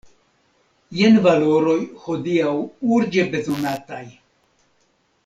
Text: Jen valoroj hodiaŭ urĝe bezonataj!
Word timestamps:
Jen 0.99 1.19
valoroj 1.27 1.75
hodiaŭ 2.05 2.55
urĝe 2.97 3.27
bezonataj! 3.37 4.03